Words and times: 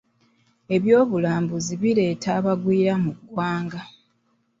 Ebyobulambuzi 0.75 1.73
bireeta 1.81 2.27
abagwiira 2.39 2.93
mu 3.03 3.11
ggwanga. 3.15 3.81